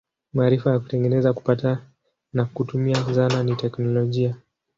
Maarifa 0.33 0.71
ya 0.71 0.79
kutengeneza, 0.79 1.33
kupata 1.33 1.85
na 2.33 2.45
kutumia 2.45 3.03
zana 3.13 3.43
ni 3.43 3.55
teknolojia. 3.55 4.35